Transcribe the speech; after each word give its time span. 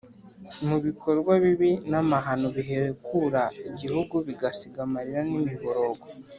mu 0.67 0.77
bikorwa 0.85 1.31
bibi 1.43 1.71
n’amahano 1.91 2.47
bihekura 2.55 3.41
igihugu 3.69 4.15
bigasiga 4.27 4.79
amarira 4.87 5.21
n’imiborogo. 5.29 6.05